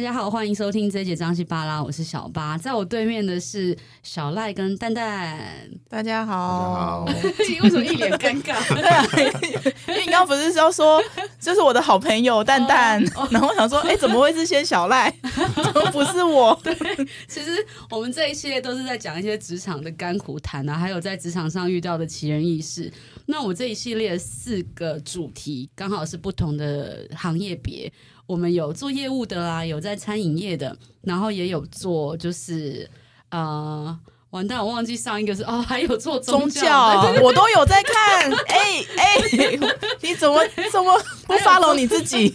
[0.00, 5.38] 大家好，欢迎收听这一节张西巴拉，我是小八，在我对面的是小赖跟蛋蛋。
[5.90, 7.04] 大家好，
[7.62, 8.56] 为什么一脸尴尬？
[8.72, 9.06] 对啊，
[9.88, 11.02] 因为你刚刚不是要说
[11.38, 12.98] 这是我的好朋友蛋蛋，
[13.30, 15.14] 然后我想说，哎， 怎么会是先小赖？
[15.54, 16.58] 怎么不是我？
[16.64, 16.74] 对，
[17.28, 17.50] 其实
[17.90, 22.90] 我们这一系列都是在讲一些职场的甘苦谈啊，还有在职场上遇到的奇人异事。
[23.26, 27.92] 那我这一系列四个主题刚好是不同的行业别。
[28.30, 32.88] 我们有做业务的啦，有在餐饮业的，然后也有做就是
[33.30, 33.98] 呃，
[34.30, 38.32] 完蛋，我忘记上一个是哦， 还有做宗教，宗教 我都有在看。
[38.46, 42.32] 哎 哎、欸欸，你怎么怎么不 follow 你自己？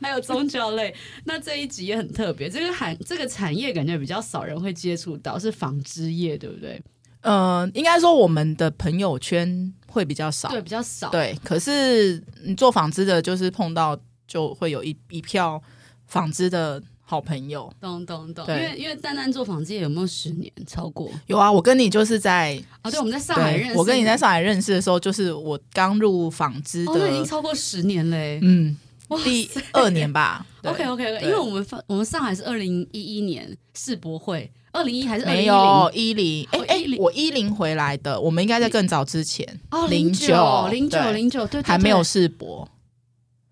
[0.00, 6.80] 还有宗教类，那这一集也很特别，这个产这个产业感觉比较少人会接触到，是纺织业，对不对？
[7.20, 11.10] 嗯、呃，应该说我们的朋友圈会比较少，对，比较少。
[11.10, 13.94] 对，可是你做纺织的，就是碰到。
[14.28, 15.60] 就会有一一票
[16.06, 18.44] 纺织的好朋友，懂懂懂。
[18.46, 21.10] 因为因为丹丹做纺织有没有十年超过？
[21.26, 23.76] 有啊，我跟你就是在啊，对，我们在上海认识。
[23.78, 28.38] 我跟你在上海认识的时候，就是我刚入纺织的，哦、已经超过十年嘞。
[28.42, 28.76] 嗯，
[29.24, 30.44] 第二年吧。
[30.62, 36.46] OK OK OK，因为我们我们上海是二零一一年世博会，二零一还是2010没有一零？
[36.50, 39.46] 哎哎，我一零回来的，我们应该在更早之前。
[39.70, 42.68] 哦，零九零九零九，对，还没有世博。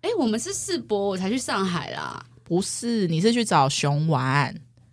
[0.01, 2.23] 哎，我们是世博，我才去上海啦。
[2.43, 4.23] 不是，你是去找熊玩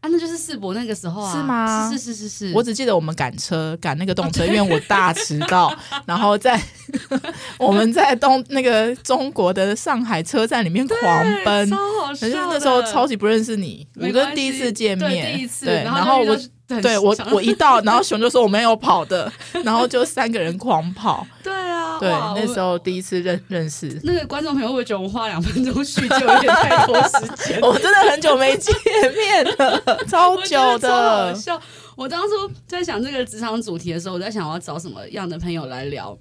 [0.00, 0.08] 啊？
[0.10, 1.32] 那就是世博那个时候啊？
[1.32, 1.90] 是吗？
[1.90, 2.52] 是是是是是。
[2.54, 5.74] 我只记得我们赶车赶那个动车， 因为我大迟到，
[6.04, 6.60] 然后在
[7.58, 12.28] 我们在东那个中国的上海车站里面狂奔，超好笑。
[12.28, 15.66] 那时候超级不认识你，我跟第一次见面，第一次。
[15.66, 19.30] 对，然后我对我我一到，然后熊就说我没有跑的，
[19.64, 21.26] 然后就三个人狂跑。
[21.42, 21.98] 对啊。
[22.00, 27.60] 对，那时候第一次认认识那个观众朋友，会觉得我花两分钟叙旧有点太多时间？
[27.62, 28.74] 我真的很久没见
[29.14, 31.34] 面了，超久的。
[31.34, 31.60] 笑。
[31.96, 36.18] 我当初在想这个职场主题的时候，我在想我要找什么样的朋友来聊。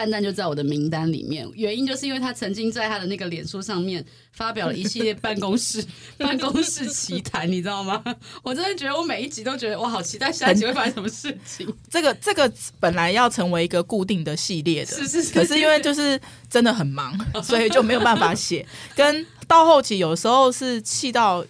[0.00, 4.02] 蛋蛋就在我的名单里面，原因就是因为他曾经在他的那个脸书上面
[4.32, 5.84] 发表了一系列办公室
[6.16, 8.02] 办公室奇谈，你知道吗？
[8.42, 11.70] 我真的觉得我每一集都觉得我好期待下一集会发生什么事情。
[11.90, 12.50] 这个这个
[12.80, 16.18] 本来要成为一个固定的系列的，是是是，可是因为就是
[16.48, 18.66] 真的很忙， 所以就没有办法写。
[18.96, 21.44] 跟到后期有时候是气到。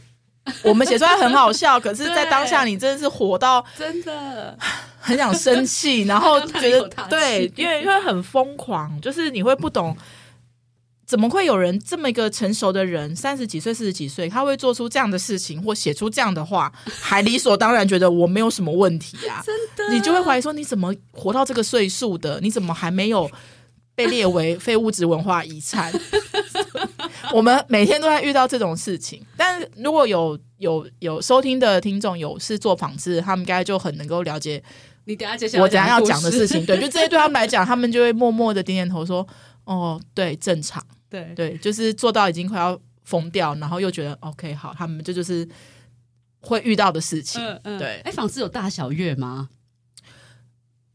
[0.65, 4.59] 我们写出来很好笑，可是，在当下你真的是火到真的
[5.01, 9.97] 很想生气， 然后觉得对，因为因为很疯狂，就是你会不懂
[11.07, 19.43] 怎么会有人这么一个成熟的人，三十几岁、四十几岁，他会做出这样的事情或写出这样的话，还理所当然觉得我没有什么问题啊？
[19.45, 22.39] 真的，你就会怀疑说，你怎么活到这个岁数的？
[22.41, 23.29] 你怎么还没有
[23.97, 25.93] 被列为非物质文化遗产？
[27.35, 34.63] 我们每天都在遇到这种事情，但如果有有有收听的听众有是做纺织，他们应该就很能够了解
[35.11, 36.65] 你等下接下来我等下要讲的事情。
[36.65, 39.27] 对，就这些对他们来讲，他们就会默默的点点头说
[39.65, 40.81] ：“哦，对，正常。
[41.11, 45.49] ”对对，就是做到已经快要疯掉，然后又觉得 OK 好，他们这就，就是
[46.41, 47.43] 会遇到的事情。
[47.43, 48.01] 嗯嗯，对。
[48.05, 49.49] 哎，纺织有大小月吗？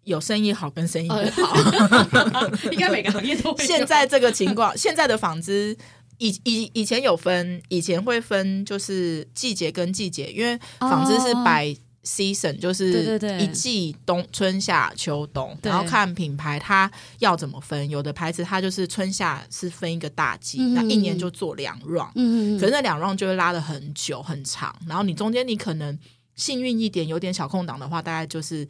[0.04, 3.64] 有生意好跟生意不好， 应该每个行业都会。
[3.68, 5.78] 现在这个情况，现在的纺织。
[6.18, 16.90] 以以以前有分，以前会分就是季节跟季节，因为纺织是 by season，、oh, 就是一季冬春夏秋冬，然后看品牌它
[17.20, 17.90] 要怎么分。
[17.90, 25.98] 有的牌子它就是春夏是分一个大季，嗯、那一年就做两 round，嗯，可是那两 round 就会拉得很久很长，然后你中间你可能
[26.36, 28.66] 幸运一点有点小空档的话，大概就是。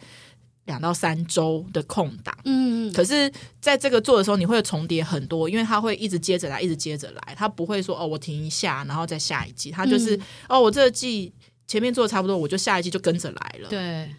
[0.65, 3.31] 两到三周的空档，嗯，可是
[3.61, 11.31] 在这个做的时候，你会重叠很多，因为它会一直接着来，一直接着来，它不会说哦，我停一下，然后再下一季，它就是、嗯、哦，我这个季
[11.67, 14.09] 前面做的差不多，我就下一季就跟着来了，对。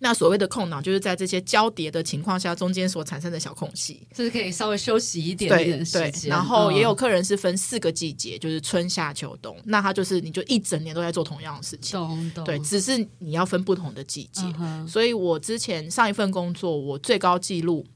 [0.00, 6.12] 那所谓的空档，就是在这些交叠的情况下，中间所产生的小空隙，就是可以稍微休息一点点时间。
[6.12, 11.98] 对，然后也有客人是分四个季节，就是春夏秋冬，那他就是你就一整年都在做同样的事情。
[11.98, 12.44] 懂懂。
[12.44, 14.42] 对，只是你要分不同的季节。
[14.86, 17.86] 所以我之前上一份工作，我最高纪录。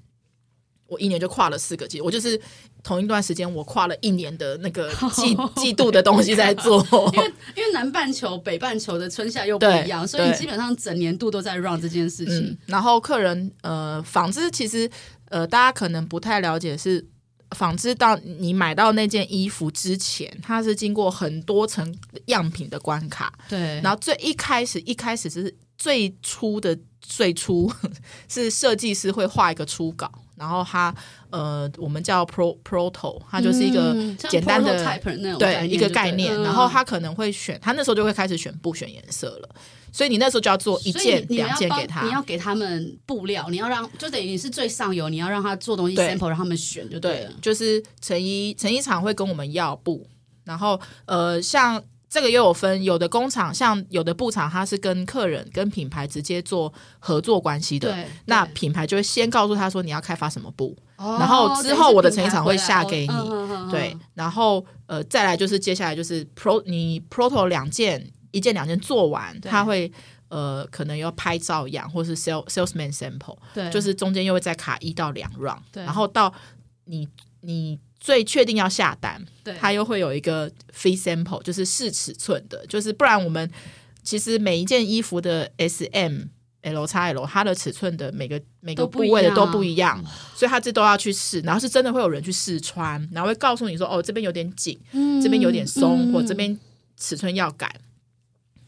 [0.88, 2.40] 我一年就跨了四个季，我就是
[2.82, 6.82] 同一段时间，我跨了一年的那个 季季度的东西在做。
[7.14, 12.38] 因为因为南半球、北半球的春夏又不一样，所以你基本上整年度都在 run 这件事情。
[12.38, 14.90] 嗯、然后客人呃，纺织其实
[15.28, 17.06] 呃，大家可能不太了解是
[17.50, 21.94] 纺织到你买到那件衣服之前，它是经过很多层
[22.26, 23.30] 样品的关卡。
[23.46, 27.70] 对，然后最一开始一开始是最初的最初
[28.26, 30.10] 是设计师会画一个初稿。
[30.38, 30.94] 然后它
[31.30, 33.94] 呃，我们叫 pro proto，它就是一个
[34.30, 36.40] 简单的、嗯、对一个概念。
[36.42, 39.48] 然后他可能会选，他那时候就会开始选布选颜色了。
[39.90, 47.30] 所以你那时候就要做一件两件给他，你要给他们布料，你要让就等于你是最上游，你要让他做东西 sample，让他们选就对了。
[47.30, 50.06] 对，就是成衣成衣厂会跟我们要布，
[50.44, 57.96] 然后呃，像这个又有分，有的工厂像有的布厂，它是跟客人跟品牌直接做合作关系的，
[58.26, 68.10] 那品牌就会先告诉他说你要开发什么布，哦、然后之后我的成衣厂会下给你，哦、对，然后呃再来就是接下来就是 pro 你 proto 两件。
[68.30, 69.90] 一件两件做完，他会
[70.28, 76.30] 呃可能要拍照样，或是 sales salesman sample，对，就是中间又会再卡一到两 round，对，然后到
[76.84, 77.08] 你
[77.40, 83.50] 你最确定要下单，对，他又会有一个 free sample，就是试尺寸的，就是不然我们
[84.02, 86.22] 其实每一件衣服的 S M
[86.62, 90.02] L X L 它的尺寸的每个每个部位的都不一样，
[90.34, 96.58] 所以它这都要去试，然后是真的会有人去试穿，然后会告诉你说哦这边有点紧，嗯、这边有点松，嗯、或这边
[96.96, 97.72] 尺寸要改。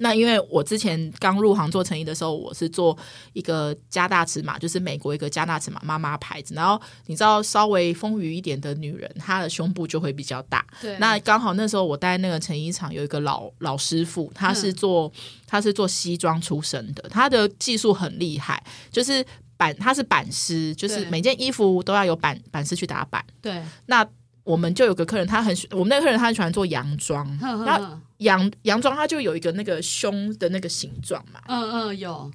[0.02, 2.96] 那因为我之前刚入行做成衣的时候，我是做
[3.34, 6.54] 一个加大尺码，就是美国一个加大尺码妈妈牌子。
[6.54, 10.66] 然后你知道，稍微丰腴一点的女人，她的胸部就会比较大。
[10.80, 10.96] 对。
[10.98, 19.24] 那刚好那时候我待那个成衣厂有一个老老师傅，他是做、嗯、他是做西装出身的，他的技术很厉害，就是
[19.58, 23.22] 板他是板师，就是每件衣服都要有板板师去打板。
[23.42, 23.62] 对。
[23.84, 24.02] 那
[24.50, 31.40] 我们就有个客人，他很喜我们那个客人他很喜欢做洋装，然后洋洋装他就有一个那个胸的那个形状嘛。
[31.46, 32.28] 嗯嗯，有。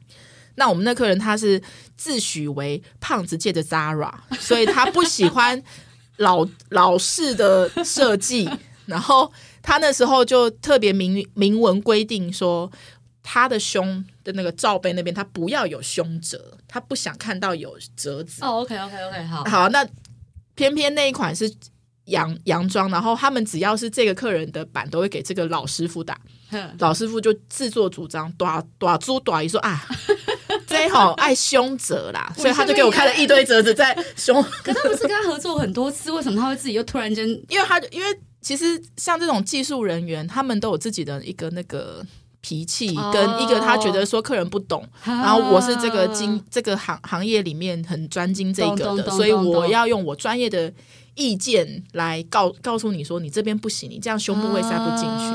[0.56, 1.62] 那我们那客人他是
[1.97, 5.62] 自诩为胖子界的 Zara，所以他不喜欢
[6.15, 8.50] 老 老式的设计。
[8.85, 9.29] 然后
[9.62, 12.71] 他那时候就特别明明文规定说，
[13.21, 18.41] 他的胸的那个罩杯那边他不要有胸褶，他不想看到有褶子。
[18.41, 19.44] 哦，OK OK OK，好。
[19.44, 19.85] 好，那
[20.56, 21.53] 偏偏那一款是。
[22.06, 26.18] 洋洋装，然后他们只要是这个客人的版，都会给这个老师傅打。
[26.80, 29.84] 老师傅就自作主张，短短租短一说啊，
[30.66, 34.42] 这好爱凶折啦， 所以他就给我开了一堆折子在凶。
[34.63, 37.28] 可他不是跟他合作很多次，为什么他会自己又突然间？
[37.50, 38.08] 因为他因为
[38.40, 42.06] 其实像这种技术人员，他们都有自己的一个那个
[42.40, 50.72] 脾气，跟一个他觉得说客人不懂，哦、然后我是这个经这个行行业里面很专精这个的，所以我要用我专业的。
[51.15, 55.25] 意见来告告诉你说，你这边不行，你这样胸部会塞不进去。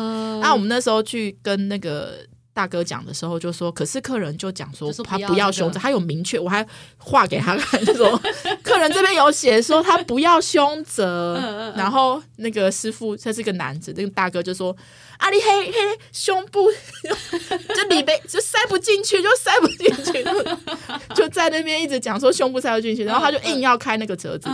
[0.41, 2.19] 那、啊、我们那时候去跟那个
[2.55, 6.67] 大哥讲的时候，就说，可是客人就讲说他不要胸褶，他有明确，我还
[6.99, 8.21] 画给他看，就说
[8.63, 11.73] 客人这边有写说他不要胸褶。
[11.77, 14.75] 然后那个师傅他是个男子，那个大哥就说
[15.19, 15.79] 啊，你黑黑
[16.13, 16.69] 胸部
[17.77, 20.25] 就里边就塞不进去，就塞不进去，
[21.15, 24.49] 就在那边一直讲说胸部塞不进去，然后他就硬要开那个折子。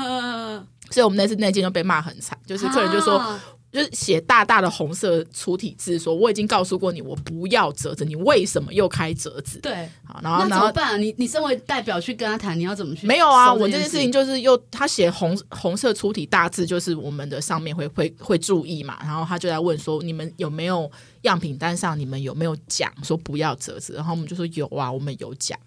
[0.96, 3.38] 所以我们那次那件就被骂很惨，就是客人就说，啊、
[3.70, 9.58] 就是写大大的红色粗体字说，我已经告诉过你，我不要折子，你为什么又开折子？
[9.60, 10.98] 对，好，然后那怎么办？
[10.98, 13.06] 你你身为代表去跟他谈，你要怎么去？
[13.06, 20.90] 没有啊，我这件事情就是又他写红红色粗体大字，就是我们的上面会会会注意嘛，然后他就在问说，你们有没有
[21.24, 23.92] 样品单上你们有没有讲说不要折子？
[23.92, 25.58] 然后我们就说有啊，我们有讲。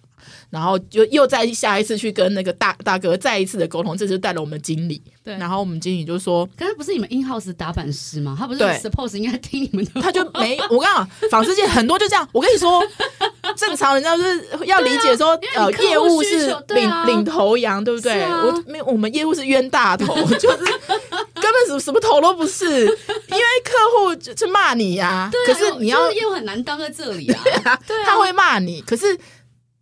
[0.50, 5.02] 然后就又再下一次去跟那个大大哥再一次的沟通，这次带了我们经理。
[5.22, 8.34] 对，然后我们经理就说：“刚才不是你们 in house 打板师吗？
[8.38, 10.00] 他不是 suppose 应该听你们的？
[10.00, 12.26] 他就没我跟你讲，纺织界很多就这样。
[12.32, 12.82] 我跟你说，
[13.54, 18.22] 正常人家是要理解说，呃，业务是领领头羊，对不对？
[18.22, 25.30] 我没我们业务是冤大头，就是根本什么什么头都不是，因为客户就就骂你呀。
[25.46, 29.18] 可是你要业务很难当在这里啊， 对啊，他会骂你，可是。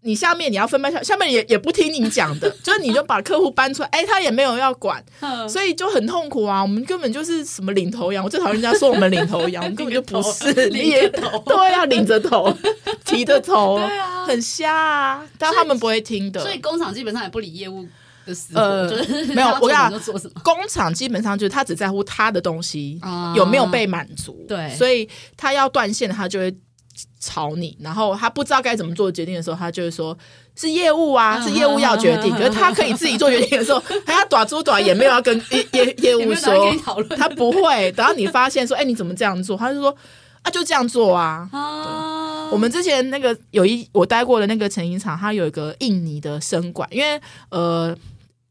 [0.03, 5.05] 你下面你要分班下，下面也也不听你讲的， 就是你就把客户搬出来，哎、欸，他也没有要管，
[5.49, 6.63] 所以就很痛苦啊。
[6.63, 12.57] 我们根本就是什么领头羊，我最讨厌人家说我们领头羊， 我们根本就不是领着头，对啊，领着头，
[13.05, 15.27] 提着头，对啊，很瞎啊。
[15.37, 17.85] 但他们不会听的，所以工厂基本上也不理业务
[18.55, 19.49] 呃，就是没有。
[19.61, 19.93] 我跟你讲，
[20.45, 23.01] 工厂基本上就是他只在乎他的东西
[23.35, 26.55] 有没有被满足，对，所以他要断线，他就会。
[27.21, 30.17] 吵你，然后他不知道该怎么做决定的时候，他就会说
[30.57, 32.33] 是业务啊，是业务要决定。
[32.35, 36.75] 可是他可以自己做决定的时候，他要短租短，也没有要跟业业业务说，
[37.17, 37.91] 他不会。
[37.93, 39.57] 等到你发现说，哎，你怎么这样做？
[39.57, 39.95] 他就说
[40.43, 41.49] 啊，就这样做啊。
[42.51, 47.97] 我们之前那个有一我待过的那个成衣厂，它有一个印尼的生管，因为呃，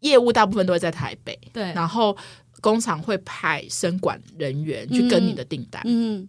[0.02, 2.16] 业务大部分都会在台北，对，然后
[2.62, 6.28] 工厂会派生管人员去跟你的订单，嗯。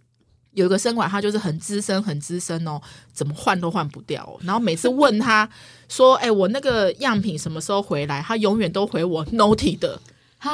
[0.53, 2.79] 有一个生管，他就是很资深，很资深哦，
[3.13, 4.39] 怎么换都换不掉哦。
[4.43, 5.47] 然后每次问他
[5.87, 9.99] 说：“哎，我那个样品什么时候回来？”他永远都回我 “noti” 的
[10.39, 10.51] 啊。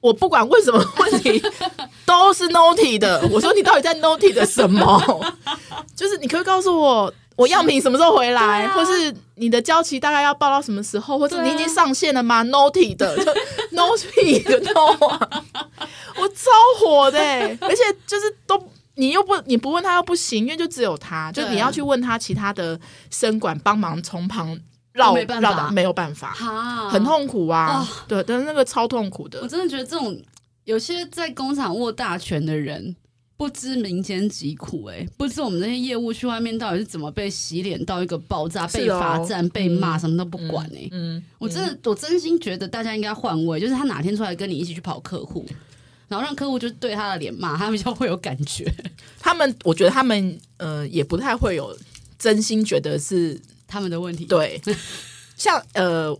[0.00, 1.42] 我不管问什么问题，
[2.06, 3.26] 都是 noti 的。
[3.32, 5.34] 我说你到底在 noti 的什么？
[5.96, 13.32] 就是你可以告诉我，我样品什么时候回来，啊、或是你的交期大概要报到什么时候，或者你已经上线了吗？noti 的 就
[13.76, 15.44] noti 的 no 啊，
[16.18, 18.56] 我超火的、欸，而且就是都
[18.96, 22.78] 你又不你不问他又不行，因为就只有他，就你要去问他其他的
[23.10, 24.58] 生管帮忙从旁。
[24.96, 26.32] 绕绕的没有办法，
[26.90, 27.82] 很痛苦啊！
[27.82, 29.38] 哦、对，但是那个超痛苦的。
[29.42, 30.18] 我真的觉得这种
[30.64, 32.96] 有些在工厂握大权的人，
[33.36, 45.44] 不知民间疾苦、欸，哎，不知我们这些业务去外面到底是怎么被洗脸到一个爆炸，被罚站、被骂，什么都不管、欸，哎、嗯，嗯，我真的，我真心觉得大家应该换位，就是他哪天出来跟你一起去跑客户，
[46.08, 48.72] 然后让客户就对他的脸骂， 他比较会有感觉。
[49.18, 51.76] 他们，我觉得他们，呃，也不太会有
[52.18, 53.40] 真心觉得是。
[53.68, 54.62] 他们的问题对，
[55.36, 56.16] 像呃，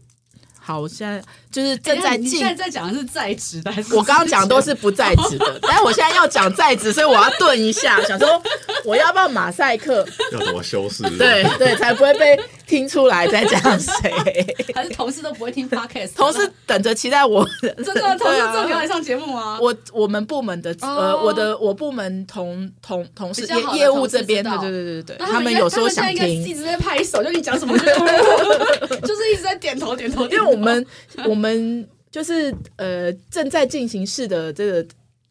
[0.67, 8.43] 好，我现在就是正在进，现在在讲的是在职的，我刚刚讲都是不在职的，但是我现在要讲在职，所以我要顿一下，想说
[8.85, 10.05] 我要不要马赛克？
[10.33, 11.05] 要怎么修饰？
[11.17, 12.37] 对对，才不会被。
[12.67, 14.13] 听出来在讲谁？
[14.75, 16.15] 还是同事都不会听 podcast？
[16.17, 19.57] 同事等着期待我，真的同事正要来上节目吗？
[19.63, 30.25] 我我们部门的呃，我的我部门同同同事业业务这边的，对对对对对，他们有时候想听，一直在拍手，就你讲什么， 就是一直在点头点头。
[30.25, 30.87] 因为我们
[31.29, 34.87] 我们就是呃正在进行式的这个。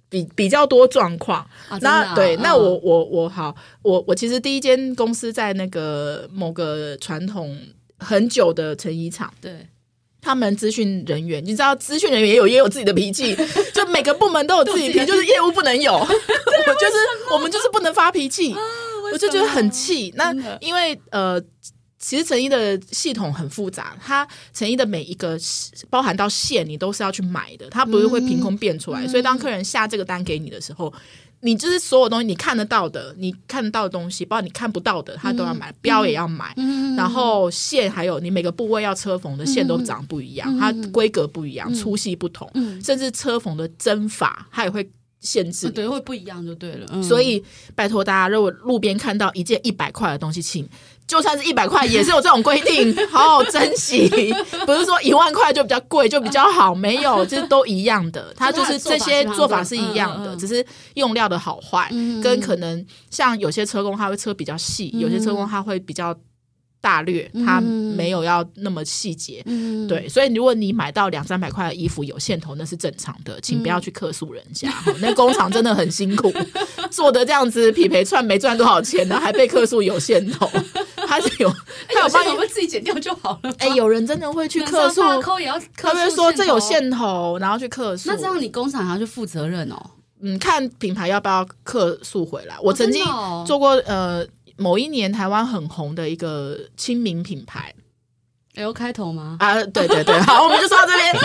[0.08, 7.58] 比比较多状况，啊、那、啊、对，那我我我好，我我其实第一间公司在那个某个传统
[7.98, 9.68] 很久的成衣厂，对，
[10.22, 13.36] 他们资讯人员，你知道资讯人员也有也有自己的脾气，
[13.74, 16.96] 就每个部门都有自己脾气，就是业务不能有， 我就是
[17.34, 18.60] 我们就是不能发脾气，啊、
[19.12, 20.14] 我就觉得很气。
[20.16, 21.42] 那因为呃。
[22.08, 25.36] 其实成衣的系统很复杂，它成衣的每一个
[25.90, 29.04] 包含到线，你都是要去买的，它不是会凭空变出来。
[29.04, 30.94] 嗯、所以当客人下这个单给你的时候，
[31.40, 36.54] 你就是所有东西你看得到的，你看得到的东西，包括你看不到的，他都要买，标也要买。
[36.58, 44.88] 嗯、然后线还有你每个部位要车缝的线都长不一样，嗯、它规格不一样，粗细不同，嗯、甚至车缝的针法它也会
[45.22, 46.88] 限制，对，会不一样就对了。
[46.92, 47.44] 嗯、所以
[47.74, 50.70] 拜托大家，如果路边看到一件一百块的东西，请。
[51.08, 54.10] 就算是一百块，也是有这种规定， 好好珍惜。
[54.66, 58.34] 不是说一万块就比较贵，就比较好，没有，就是都一样的。
[58.36, 61.90] 它就是这些做法是一样的，只是用料的好坏，
[62.24, 66.16] 跟可能像有些车工他会车比较细，有些车工他会比较。
[66.82, 74.72] 大略，他没有要那么细节，嗯、对，所以如果你买到两三百块的衣服有线头，那是正常的，请不要去客诉人家。
[74.86, 76.32] 嗯、那工厂真的很辛苦，
[76.92, 80.48] 做的这样子匹配串没赚多少钱呢，还被客诉有线头，
[81.10, 81.50] 他是有，
[81.88, 83.54] 他有帮你们自己剪掉就好了。
[83.60, 88.10] 哎，有人真的会去客诉，客诉说这有线头，然后去客诉。
[88.10, 89.78] 那这样你工厂还要去负责任哦？
[90.22, 92.56] 嗯，看品牌要不要客诉回来。
[92.62, 93.04] 我曾经
[93.46, 94.26] 做过、呃。
[94.58, 97.76] 某一年台湾很红的一个亲民品牌
[98.56, 99.38] ，L 开头吗？
[99.40, 101.16] 啊，对对对，好，我们就说到这边，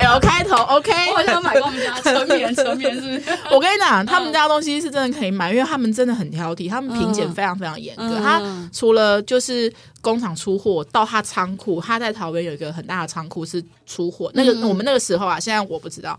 [0.10, 0.92] L 开头，OK。
[1.10, 3.38] 我好像买过我们家车棉，车棉是不是？
[3.50, 8.18] 我跟你讲，他们家东西是真的可以买，因为他们真的很挑剔，他们品检非常非常严格。
[8.18, 8.40] 他
[8.72, 14.30] 除了就是工厂出货到他仓库，他在桃园有一个很大的仓库是出货。
[14.34, 16.18] 那个我们那个时候啊，现在我不知道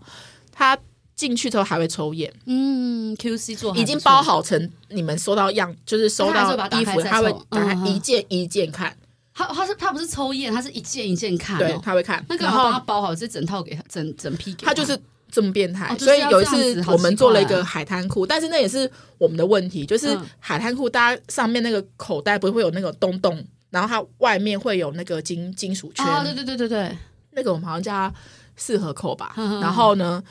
[0.52, 0.76] 他。
[1.16, 8.92] 进去之后还会抽验，嗯，QC 做已经包好成你们收到样，就是收到衣服，他会打开一件一件看。
[9.34, 12.24] 他他是他不是抽验，他是一件一件看，对，他会看。
[12.28, 14.72] 那个然后他包好是整套给他，整整批给他。
[14.72, 14.96] 他就是
[15.28, 18.88] 这么变态，所以有一次我们做了一个海滩裤，但是那也是
[19.18, 26.06] 我们的问题，就是海滩裤大家上面那个口袋不是会有那个洞洞，然后它外面会有那个金金属圈。
[26.06, 26.96] 啊，对对对对对，
[27.32, 28.14] 那个我们好像叫它
[28.56, 29.34] 四合扣吧。
[29.60, 30.22] 然后呢？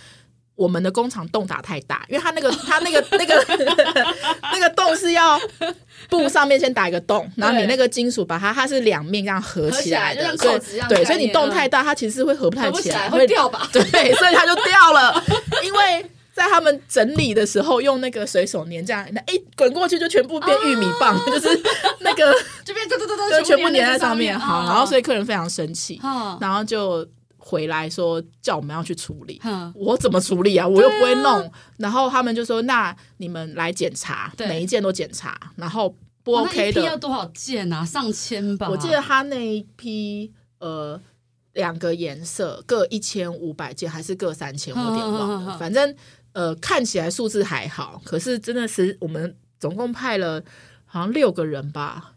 [0.55, 3.45] 我们的工厂洞打太大，因为它那个 它那个那个
[4.53, 5.39] 那个洞是要
[6.09, 13.67] 布上面先打一个洞，然后你那个金属把它它是两面这样合起来的，对对，所以你洞太大，它其实是会合不太起来，会掉吧？
[13.73, 13.81] 对，
[14.13, 15.23] 所以它就掉了。
[15.63, 21.47] 因为在他们整理的时候用那个随手粘这样，哎，滚过去就全部变玉米棒，就是
[22.01, 22.31] 那个
[22.63, 24.39] 就变嘟嘟嘟嘟，就全部粘在上面。
[24.39, 25.99] 好，然后所以客人非常生气，
[26.39, 27.07] 然后就。
[27.45, 30.65] 回来说叫我们要去处理，嗯、我怎么处理啊？
[30.65, 31.41] 我又不会弄。
[31.41, 35.37] 啊、然后他们就说：“那你们来检查，每一件都检查。
[35.57, 37.83] 然后不 OK 的，要多少件啊？
[37.83, 38.69] 上千吧。
[38.69, 40.99] 我记得他那一批呃
[41.51, 44.73] 两个颜色各一千五百件，还是各三千？
[44.73, 45.57] 我有点忘了。
[45.57, 45.93] 反正
[46.31, 49.35] 呃看起来数字还好，可是真的是我们。
[49.59, 50.43] 总共派了
[50.85, 52.12] 好像六个人吧，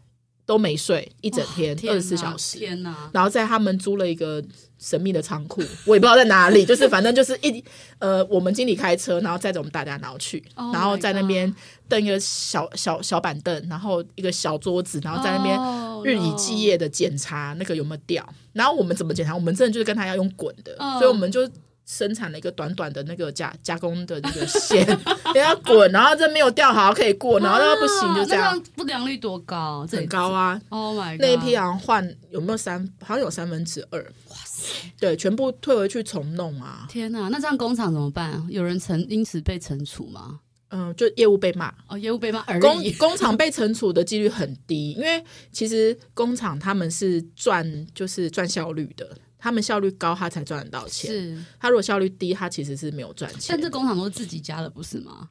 [0.47, 2.57] 都没睡一整天，二十四小时。
[2.57, 3.09] 天哪！
[3.11, 4.41] 然后在他们租了一个
[4.79, 7.61] 神秘的仓库， 我也不知道在哪里，就是反正就是一
[7.99, 11.53] 呃，我们经理开车，然后载着我们大家然后去，oh、然后在那边
[11.89, 15.59] 蹬一个小小小板凳，然后一个小桌子，然后在那边
[16.05, 18.23] 日以继夜的检查那个有没有掉。
[18.23, 18.33] Oh.
[18.53, 19.35] 然后我们怎么检查？
[19.35, 20.93] 我们真的就是跟他要用滚的，oh.
[20.93, 21.47] 所以我们就。
[21.87, 24.85] 生产了一个短短的那个加加工的那个线，
[25.33, 28.43] 给它滚，然后这没有掉好可以过，然后那不行就这样。
[28.43, 29.87] 啊、这样不良率多高？
[29.89, 31.21] 很高啊！Oh my god！
[31.21, 32.85] 那一批好像换有没有三？
[33.01, 33.99] 好像有三分之二。
[34.27, 34.91] 哇塞！
[34.99, 36.85] 对，全部退回去重弄啊！
[36.89, 38.45] 天哪，那这样工厂怎么办？
[38.49, 40.41] 有人惩因此被惩处吗？
[40.69, 42.59] 嗯，就业务被骂哦，业务被骂而已。
[42.59, 49.09] 工工厂被惩处的几率很低，因为其实工厂他们是赚就是赚效率的。
[49.37, 51.11] 他们效率高，他才赚得到钱。
[51.11, 53.45] 是，他如果效率低，他其实是没有赚钱。
[53.49, 55.29] 但这工厂都是自己家的，不是吗？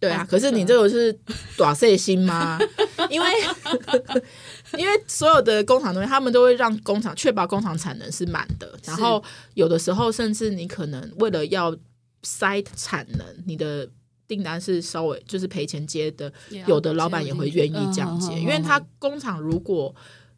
[0.00, 1.16] 对啊，可是你这个是
[1.56, 2.58] 短碎心吗？
[3.08, 3.26] 因为
[4.76, 8.78] 因为所有的工厂东西，他们都会让工厂确保工厂产能是满的。
[8.84, 9.22] 然后
[9.54, 11.74] 有的时候，甚至你可能为了要
[12.22, 13.88] 塞产能，你的
[14.26, 16.30] 订单是稍微就是赔钱接的。
[16.66, 19.94] 有的老板也会愿意这样接，因为他工厂如果。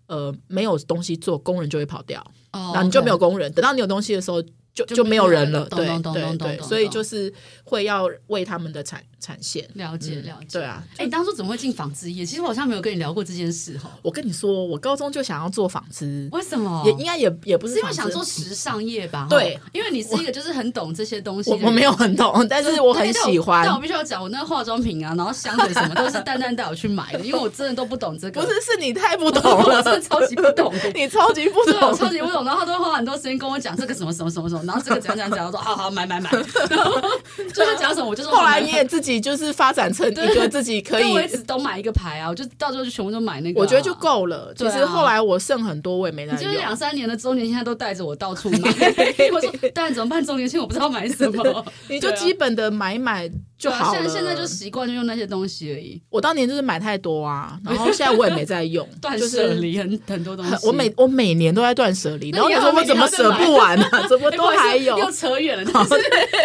[0.06, 3.52] 呃，没有东西做，工人就会跑掉，然后你就没有工人。
[3.52, 5.68] 等到你有东西的时候，就就没有人了。
[5.70, 7.32] 对对对，所以就是
[7.64, 10.58] 会要为他们的产产线了解了解。
[10.58, 12.24] 对啊，哎，当初怎么会进纺织业？
[12.24, 13.90] 其实我好像没有跟你聊过这件事哈。
[14.02, 16.82] 我跟你说，我高中就想要做纺织，为什么？
[16.86, 19.26] 也应该也也不是因为想做时尚业吧？
[19.28, 21.50] 对，因为你是一个就是很懂这些东西。
[21.50, 23.64] 我没有很懂，但是我很喜欢。
[23.64, 28.40] 但我必须要讲，我那个化妆品啊，然后香水什么都是蛋蛋带我去买的，因为我真的都不懂这个。
[28.42, 32.44] 不是，是你太不懂了， 真的超级不懂， 你超级不懂，超级不懂。
[32.44, 36.30] 然后他都会花很多时间跟我讲这个什么什么什么什么，然后这个怎样怎样讲，我说好好买买买。
[36.68, 37.00] 然后
[37.54, 38.32] 就是讲什么，我就说。
[38.36, 39.86] 后来你也自己就是发展。
[39.96, 44.52] 成一个自己可以，我一直都买一个牌啊，我就到时候就全部都买那个，我觉得就够了。
[44.54, 46.42] 其实后来我剩很多，我也没来用。
[46.42, 48.58] 就是两三年的周年庆，都带着我到处买。
[49.32, 50.22] 我说，但怎么办？
[50.22, 53.98] 周年庆我不知道买什么， 你就基本的买买就好了。
[53.98, 56.02] 现在现在就习惯就用那些东西而已。
[56.10, 60.66] 我当年就是买太多啊，然后现在我也没在用， 断舍离很很多东西。
[60.66, 63.86] 我每我每年都在断舍离，然后你说我怎么舍不完呢？
[64.08, 64.98] 怎么都还有？
[64.98, 65.64] 又扯远了。
[65.64, 66.02] 就是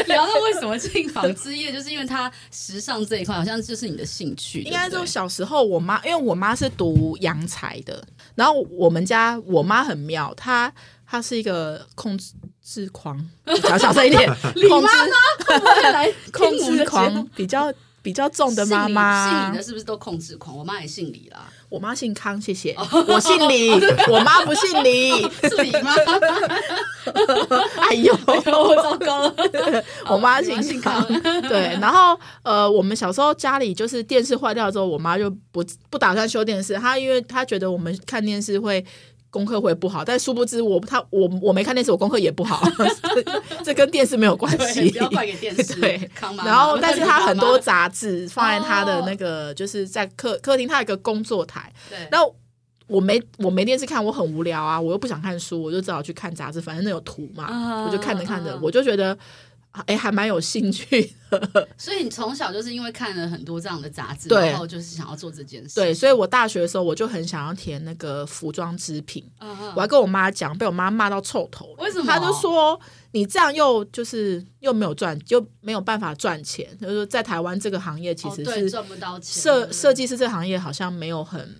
[0.07, 4.05] 聊到为什么进纺织业，就是因为它时尚这一块好像就是你的。
[4.11, 10.71] 兴趣应该说小时候我妈，因为我妈是读洋裁的，然后我们家我妈很妙，她
[11.07, 12.17] 她是一个控
[12.61, 13.17] 制狂，
[13.63, 14.27] 讲小声一点，
[14.69, 14.87] 控制
[16.33, 17.73] 控制狂比较。
[18.03, 20.57] 比较重的妈妈，姓李的是不是都控制狂？
[20.57, 22.75] 我妈也姓李啦，我妈姓康，谢谢。
[23.07, 23.71] 我姓李，
[24.09, 25.95] 我妈不姓李，是李吗？
[27.89, 29.33] 哎呦，糟糕 了！
[30.09, 31.01] 我妈姓康，
[31.47, 31.77] 对。
[31.79, 38.85] 然后呃，我们小时候家里就是电视坏掉之后，我妈就不不打算修电视，她因为她觉得我们看电视会。
[39.31, 42.61] 功课会不好，但殊不知我他我我没看电视，我功课也不好，
[43.65, 44.91] 这跟电视没有关系。
[44.91, 45.79] 不要怪给电视。
[45.79, 46.09] 对，
[46.45, 51.71] 然后但是他很多杂志放在他的那个，就是在客客厅，他有一个工作台。
[51.89, 51.97] 对。
[52.11, 52.35] 然后
[52.87, 59.17] 我没我没电视看，我很无聊啊，我又不想看书，我就只好去看杂志，反正那有图嘛，啊、我就看着看着，啊、我就觉得。
[59.85, 61.67] 哎，还蛮有兴趣的。
[61.77, 65.75] 所以你从小就是因为看了很多这样的杂志，然后就是想要做这件事。
[65.75, 69.23] 对，所以我大学的时候我就很想要填那个服装织品。
[69.39, 69.73] 嗯嗯。
[69.75, 71.73] 我还跟我妈讲，被我妈骂到臭头。
[71.77, 72.05] 为什么？
[72.05, 72.77] 她就说
[73.11, 76.67] 你这样又就是又没有赚，又没有办法赚钱。
[76.81, 79.41] 就是说在台湾这个行业其实是赚不到钱。
[79.41, 81.55] 设设计师这个行业好像没有很。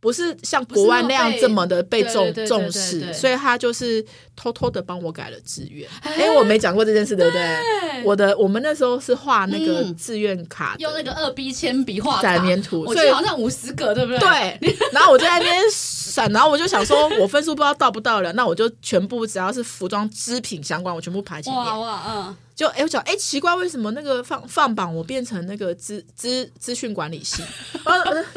[0.00, 4.04] 不是像国外那样这么的被重重视，所以他就是
[4.36, 5.88] 偷偷的帮我改了志愿。
[6.02, 8.02] 哎，我没讲过这件事，对不对？
[8.04, 14.56] 我的我们那时候是画那个志愿卡，用那个二 B 铅笔画闪粘图，我记得好像五十个，对不对？
[14.60, 14.76] 对。
[14.92, 21.64] 然后我就在那边闪，然后我就想说，我分数不知道到不到了，那我就全部只要是服装织品相关，我全部排前面。
[21.64, 22.36] 哇哇，嗯。
[22.58, 27.40] 就哎，我讲哎，奇怪，为什么那个放放榜我变成那个资资资讯管理系？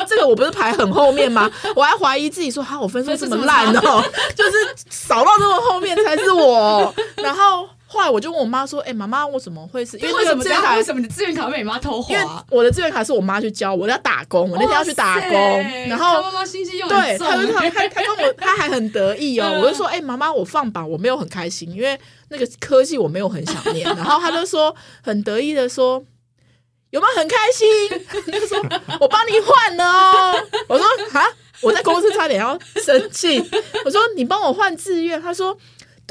[0.08, 1.50] 这个我不是排很后面吗？
[1.76, 4.04] 我还怀疑自己说，哈，我分数这么烂哦，
[4.38, 4.52] 就是
[4.92, 6.94] 扫到这么后面才是我。
[7.16, 9.98] 然后后来我就问我妈说，哎，妈妈，我怎么会是？
[9.98, 10.44] 因为为什么？
[10.78, 12.14] 为什么你的志愿卡被你妈偷滑？
[12.14, 15.32] 因为我的志愿卡是我妈去交，我要打工，我那天要去打工，
[15.90, 22.00] 然后妈妈心机又对，她就他他他跟我他还很得意哦， 我就说，哎，妈妈，我放榜我没有很开心，因为。
[22.34, 24.74] 那个科技我没有很想念，然后她就说
[25.04, 26.02] 很得意的说，
[26.92, 27.68] 有没有很开心？
[28.32, 28.58] 他就说
[29.02, 30.48] 我帮你换了哦。
[30.70, 31.26] 我说啊，
[31.60, 33.38] 我在公司差点要生气。
[33.84, 35.58] 我说你帮我换志愿，他说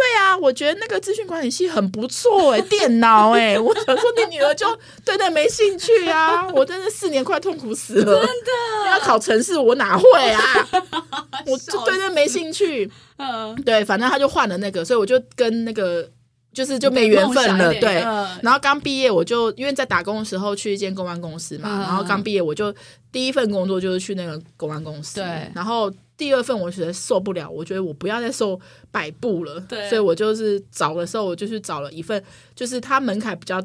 [0.01, 4.67] 对啊，我觉得那个资讯管理系很不错哎、欸， 电脑哎、欸，我想说你女儿就
[5.05, 8.91] 对那没兴趣啊， 我真的四年快痛苦死了，真的。
[8.91, 10.43] 要考城市我哪会啊，
[11.47, 16.09] 我就对那没兴趣，嗯，对，反正他就换了那个，所以我就跟那个。
[16.53, 18.03] 就是就没缘分了，对。
[18.43, 22.75] 然后刚毕业，我就因为在打工的时候去一间公关公司嘛，然后刚毕业我就
[23.13, 25.49] 第一份工作就是去那个公关公司，对。
[25.55, 25.89] 然后
[26.21, 29.89] 第二份我觉得受不了，我觉得我不要再受摆布了，对。
[29.89, 32.23] 所以我就是找的时候，我就去找了一份，
[32.55, 33.59] 就是它门槛比较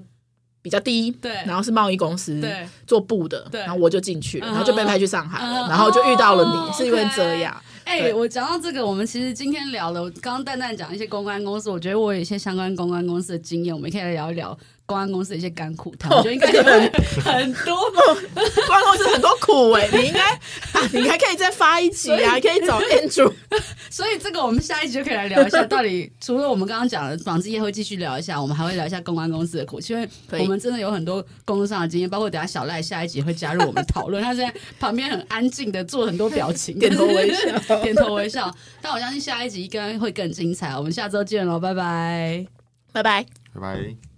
[0.61, 1.33] 比较低，对。
[1.45, 3.59] 然后是贸易公司，对，做布的，对。
[3.59, 7.61] 然后我就进去了，然后就被派去上海了，然后就遇到了你，是因为这样。
[7.85, 14.57] 哎、欸，我讲到这个，我们其实今天聊了，刚刚蛋蛋讲一些公关公司，我觉得我有一些相关公关公司的经验，我们可以来聊一聊。
[14.87, 16.91] 公关公司的一些甘苦谈，我觉得应该很
[17.23, 17.75] 很多。
[17.75, 18.05] 公
[18.67, 23.33] 关公司很多苦哎、欸，你应该啊，你还可以再发一集啊，可以找 店主。
[23.89, 34.21] 所以这个我们下一集就可以来聊一下，到底除了我们刚刚讲的纺织业会继续聊一下，我们还会聊一下公关公司的苦，因为我们真的有很多工作上的经验，包括等下小赖下一集会加入我们讨论。
[34.23, 38.53] 他现在旁边很安静的做很多表情，点头微笑， 点头微笑。
[38.81, 40.75] 但我相信下一集应该会更精彩。
[40.77, 42.45] 我们下周见喽，拜拜，
[42.91, 44.14] 拜拜，拜拜。